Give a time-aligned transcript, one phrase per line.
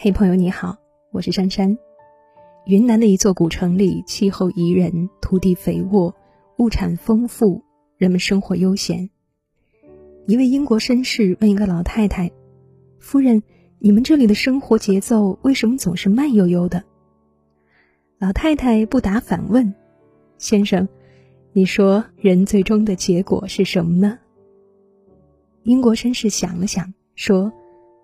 [0.00, 0.76] 嘿，朋友你好，
[1.10, 1.76] 我是珊珊。
[2.66, 6.14] 云南的一座古城里，气候宜人，土地肥沃，
[6.58, 7.64] 物产丰富，
[7.96, 9.10] 人们生活悠闲。
[10.28, 12.30] 一位英国绅士问一个老太太
[13.00, 13.42] ：“夫人，
[13.80, 16.84] 你们这里的生活节奏为什么总是慢悠悠的？”
[18.20, 19.74] 老太太不答反问
[20.38, 20.88] ：“先生，
[21.52, 24.16] 你说人最终的结果是什么呢？”
[25.66, 27.52] 英国绅士想了想，说：“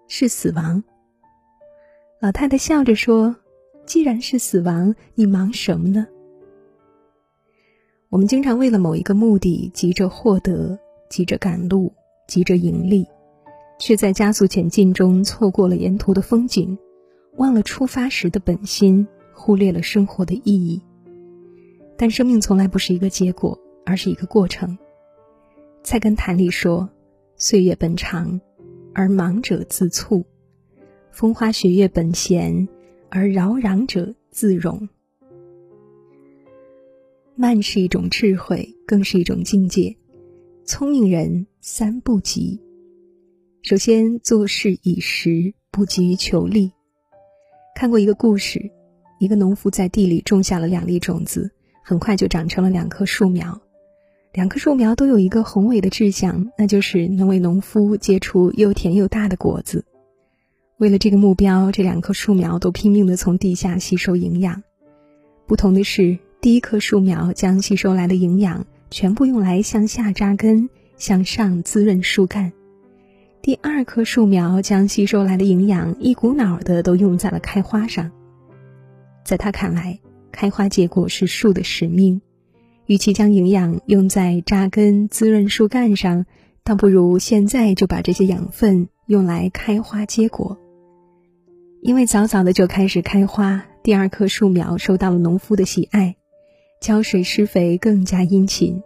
[0.09, 0.83] 是死亡。”
[2.25, 3.37] 老太太笑着说
[3.85, 6.07] ：“既然是死亡，你忙什么呢？”
[8.09, 10.79] 我们经常为了某一个目的急着获得，
[11.11, 11.93] 急着赶路，
[12.27, 13.07] 急着盈利，
[13.79, 16.79] 却在加速前进中错过了沿途的风景，
[17.37, 20.81] 忘了出发时的本心，忽略了生活的意义。
[21.99, 24.79] 但生命从来不是一个结果，而是一个过程。
[25.83, 26.89] 菜根谭里说
[27.37, 28.41] ：“岁月本长，
[28.95, 30.25] 而忙者自促。”
[31.15, 32.67] 风花雪月本闲，
[33.09, 34.89] 而扰攘者自容。
[37.37, 39.95] 慢是一种智慧，更是一种境界。
[40.65, 42.61] 聪明人三不急：
[43.63, 46.73] 首先做事以时，不急于求利。
[47.77, 48.73] 看过一个故事，
[49.21, 51.49] 一个农夫在地里种下了两粒种子，
[51.85, 53.63] 很快就长成了两棵树苗。
[54.33, 59.85] 两棵树苗都有一个宏伟的志向，那就是能为农夫结出又甜又大的果子。
[60.79, 64.63] 为了这个目标，这两棵树苗都拼命地从地下吸收营养。
[65.47, 72.51] 不同的是，第一棵树苗将吸收来的营养全部用来向下扎根，向上滋润树干；
[73.41, 78.11] 第二棵树苗将吸收来的营养一股脑的都用在了开花上。
[79.25, 80.01] 在他看来，
[80.33, 82.21] 开花结果是树的使命，
[82.87, 86.27] 与其将营养用在扎根滋润树干上，
[86.65, 90.59] 倒不如现在就把这些养分用来开花结果。
[91.85, 96.17] 因为早早的就开始开花，第二棵树苗受到了农夫的喜爱，
[96.81, 98.83] 浇水施肥更加殷勤。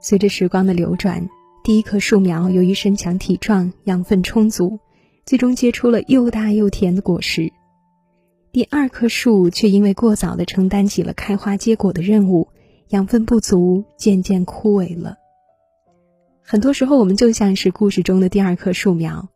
[0.00, 1.28] 随着时光的流转，
[1.62, 4.80] 第一棵树苗由于身强体壮、养分充足，
[5.24, 7.52] 最终结出了又大又甜的果实。
[8.50, 12.48] 第二棵树却因为过早的承担起了开花结果的任务，
[12.88, 15.18] 养分不足，渐渐枯萎了。
[16.42, 19.28] 很多时候，我们就像是故事中的第二棵树苗。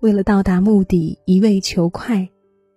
[0.00, 2.30] 为了到达目的，一味求快，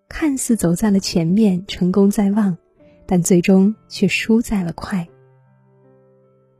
[0.10, 2.58] 看似走在了前面，成功在望，
[3.06, 5.08] 但最终却输在了快。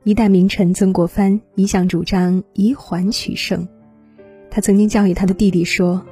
[0.04, 3.68] 一代名臣曾国藩一向主张以缓取胜，
[4.50, 6.02] 他曾经教育他的弟弟说：“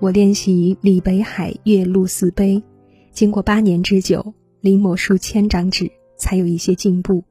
[0.00, 2.62] 我练习李北海月露四碑，
[3.10, 7.24] 经过八年之久，临摹数千张纸，才有一些进步。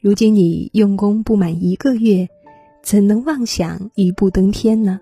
[0.00, 2.28] 如今你用功不满一个月，
[2.82, 5.00] 怎能妄想一步登天呢？”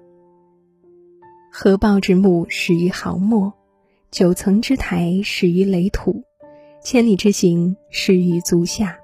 [1.54, 3.52] 合抱之木，始于毫末；
[4.10, 6.22] 九层之台，始于垒土；
[6.82, 8.98] 千里之行，始于足下。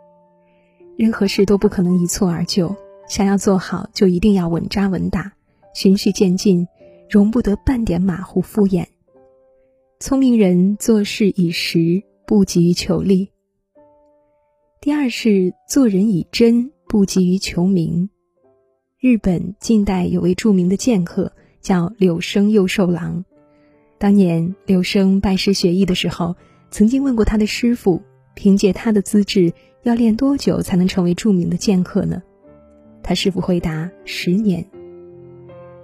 [0.96, 2.74] 任何事都不可能一蹴而就，
[3.06, 5.30] 想要做好，就一定要稳扎稳打，
[5.74, 6.66] 循序渐进，
[7.10, 8.86] 容不得半点马虎敷衍。
[10.00, 13.28] 聪明人做事以实，不急于求利。
[14.80, 18.08] 第二是做人以真，不急于求名。
[18.98, 21.30] 日本近代有位著名的剑客。
[21.60, 23.24] 叫柳生右寿郎。
[23.98, 26.36] 当年柳生拜师学艺的时候，
[26.70, 28.02] 曾经问过他的师傅
[28.34, 29.52] ：“凭借他的资质，
[29.82, 32.22] 要练多久才能成为著名的剑客呢？”
[33.02, 34.64] 他师傅回答：“十年。”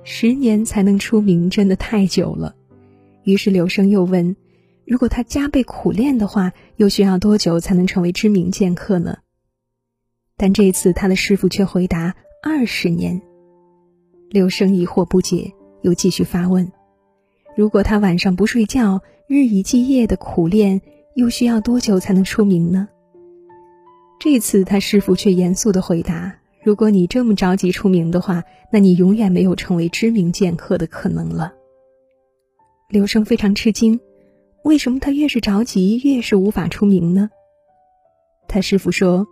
[0.04, 2.54] 十年才能出名，真的太久了。
[3.24, 4.36] 于是柳生又问
[4.86, 9.16] ：“如果他加倍苦练的话，又需要多久才能成为知名剑客呢？”
[10.36, 12.14] 但这次他的师傅却回答
[12.44, 13.22] ：“二十年。”
[14.28, 15.52] 柳生疑惑不解。
[15.84, 16.72] 又继续发问
[17.54, 20.80] ：“如果他晚上不睡觉，日以继夜的苦练，
[21.14, 22.88] 又需要多久才能出名呢？”
[24.18, 31.52] 这次他师傅却严肃的回答：“如果你这么着急出名的话，那你永远没有成为知名剑客的可能了。”
[32.88, 34.00] 刘生非常吃惊，
[34.62, 37.28] 为什么他越是着急，越是无法出名呢？
[38.48, 39.26] 他师傅说：“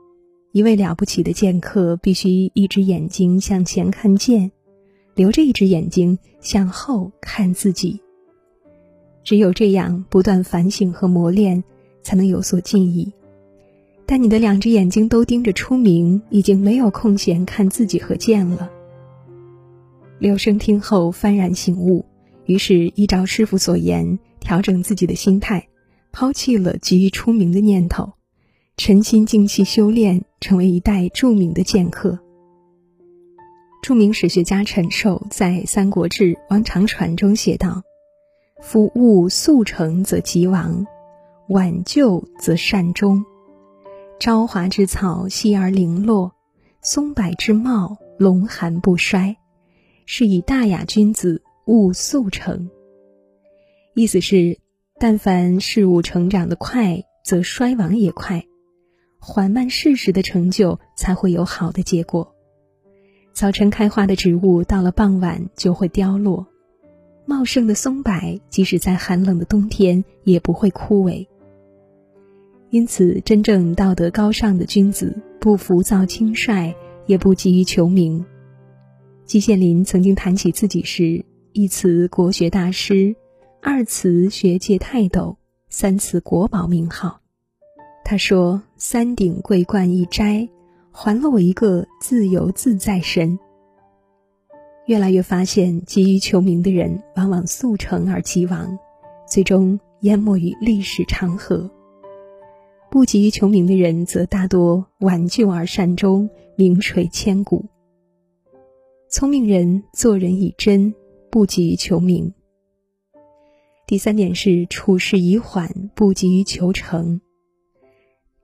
[0.53, 4.53] 一位了不起的剑客，必须一只眼睛向前看剑。”
[5.15, 8.01] 留着一只眼睛向后看自己，
[9.23, 11.63] 只有这样不断反省和磨练，
[12.03, 13.13] 才能有所进益。
[14.07, 18.71] 但你的两只眼睛都盯着出名，已经没有空闲看自己和剑了。
[20.19, 22.05] 柳生听后幡然醒悟，
[22.47, 25.69] 于是依照师傅所言，调整自己的心态，
[26.11, 28.13] 抛弃了急于出名的念头，
[28.77, 32.19] 沉心静气修炼，成为一代著名的剑客。
[33.83, 37.83] 著名史学家陈寿在《三国志·王长传》中写道
[38.63, 40.87] ：“夫物速成则吉亡，
[41.49, 43.25] 晚就则善终。
[44.21, 46.31] 朝华之草，夕而零落；
[46.81, 49.37] 松柏之茂，龙寒不衰。
[50.07, 52.71] 是以大雅君子勿速成。
[53.95, 54.61] 意思是，
[55.01, 58.43] 但凡事物成长的快，则衰亡也快；
[59.19, 62.32] 缓慢适时的成就，才会有好的结果。
[63.33, 66.45] 早晨开花的植物，到了傍晚就会凋落；
[67.25, 71.27] 茂盛的松柏，即使在寒冷的冬天，也不会枯萎。
[72.71, 76.75] 因此，真正道德高尚的君子，不浮躁轻率，
[77.07, 78.25] 也不急于求名。
[79.25, 83.17] 季羡林曾经谈起自己时，一词国学大师，
[83.63, 85.37] 二词学界泰斗，
[85.69, 87.21] 三词国宝名号。
[88.05, 90.49] 他说：“三顶桂冠一摘，
[90.93, 93.39] 还了我一个自由自在身。”
[94.87, 98.79] 越来越发现，急于求名的人，往往速成而即亡，
[99.27, 101.71] 最终淹没于历史长河。
[102.91, 107.65] 不急于求名的人，则大多挽救而善终，名垂千古。
[109.09, 110.93] 聪明人做人以真，
[111.31, 112.35] 不急于求名。
[113.87, 117.21] 第三点是处事以缓，不急于求成。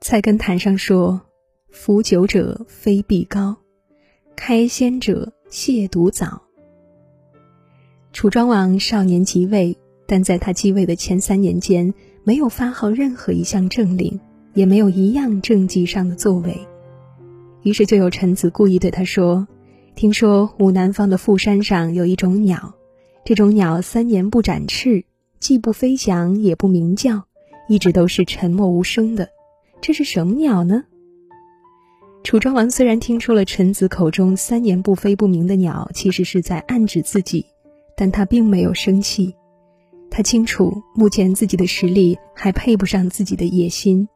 [0.00, 1.20] 菜根谭上说
[1.70, 3.56] ：“服酒者非必高，
[4.36, 6.42] 开先者亵渎早。”
[8.12, 9.76] 楚庄王少年即位，
[10.06, 11.94] 但在他继位的前三年间，
[12.24, 14.20] 没有发号任何一项政令。
[14.54, 16.66] 也没有一样政绩上的作为，
[17.62, 19.46] 于是就有臣子故意对他说
[19.94, 22.74] ：“听说武南方的富山上有一种鸟，
[23.24, 25.04] 这种鸟三年不展翅，
[25.38, 27.22] 既不飞翔，也不鸣叫，
[27.68, 29.28] 一直都是沉默无声的。
[29.80, 30.82] 这是什么鸟呢？”
[32.28, 37.46] 楚庄王虽然听出了臣子口中三年不飞不鸣的鸟其实是在暗指自己，
[37.96, 39.34] 但他并没有生气。
[40.10, 44.06] 他清楚，目前自己的实力还配不上自己的野心。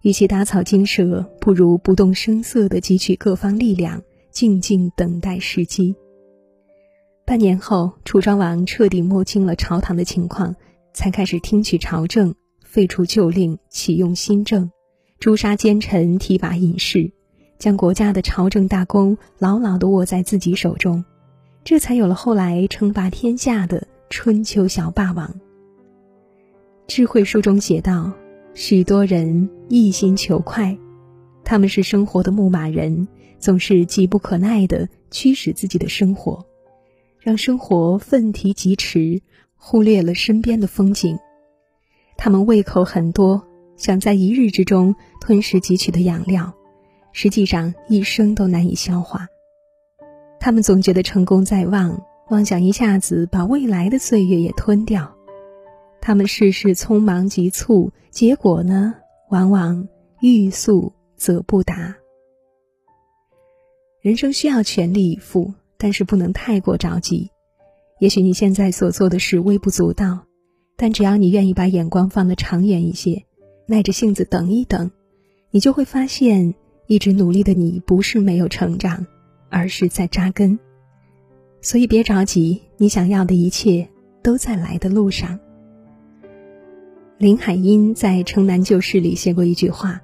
[0.00, 5.94] 与其打草惊蛇，不如不动声色地汲取各方力量，静静等待时机。
[7.26, 10.56] 半年后，楚庄王彻底摸清了朝堂的情况，
[10.94, 12.34] 才开始听取朝政，
[12.64, 14.70] 废除旧令，启用新政，
[15.18, 17.12] 诛杀奸臣，提拔隐士，
[17.60, 21.04] 将国家的朝政大功牢牢地握在自己手中，
[21.62, 25.32] 这才有了后来称霸天下的春秋小霸王。
[26.88, 28.12] 智慧书中写道。
[28.52, 30.76] 许多人一心求快，
[31.44, 33.06] 他们是生活的牧马人，
[33.38, 36.44] 总是急不可耐地驱使自己的生活，
[37.20, 39.22] 让生活奋蹄疾驰，
[39.56, 41.16] 忽略了身边的风景。
[42.16, 43.46] 他们胃口很多，
[43.76, 46.52] 想在一日之中吞食汲取的养料，
[47.12, 49.28] 实际上一生都难以消化。
[50.38, 55.14] 他们总觉得成功在望，妄想一下子把未来的岁月也吞掉。
[56.00, 58.94] 他们事事匆忙急促，结果呢，
[59.28, 59.86] 往往
[60.20, 61.96] 欲速则不达。
[64.00, 67.30] 人生需要全力以赴，但是不能太过着急。
[67.98, 70.24] 也许你现在所做的事微不足道，
[70.78, 73.26] 但只要你愿意把眼光放得长远一些，
[73.66, 74.90] 耐着性子等一等，
[75.50, 76.54] 你就会发现，
[76.90, 79.06] 一直努力的你不是没有成长，
[79.48, 80.58] 而是在扎根。
[81.60, 83.88] 所以别着急，你想要的一切
[84.24, 85.38] 都在来的路上。
[87.16, 90.00] 林海音在《城南旧事》里写过一句话：“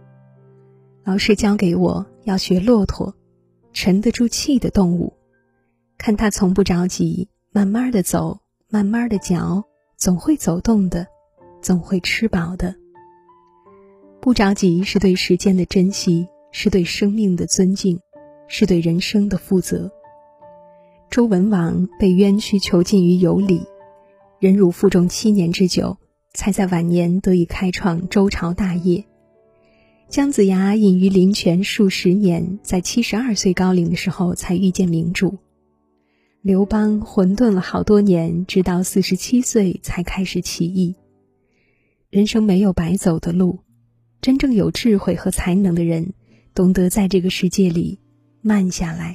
[1.02, 3.16] 老师教给我要学骆驼，
[3.72, 5.12] 沉得住气的动物，
[5.98, 8.38] 看它从不着急，慢慢的走，
[8.68, 9.64] 慢慢的嚼，
[9.96, 11.08] 总会走动的，
[11.60, 12.76] 总会吃饱的。
[14.20, 16.28] 不着急是对时间的珍惜，
[16.58, 18.00] 是对生命的尊敬，
[18.48, 19.92] 是对人生的负责。”
[21.10, 23.60] 周文王被冤屈囚禁于有里，
[24.40, 25.98] 忍辱负重七年之久。
[26.32, 29.06] 才在晚年得以开创周朝大业。
[30.10, 35.38] 姜子牙隐于林泉数十年，在七十二岁高龄的时候才遇见明主。
[36.42, 40.94] 刘邦混沌了好多年，直到四十七岁才开始起义。
[42.10, 43.60] 人生没有白走的路，
[44.20, 46.12] 真正有智慧和才能的人，
[46.56, 47.98] 懂得在这个世界里
[48.40, 49.14] 慢下来。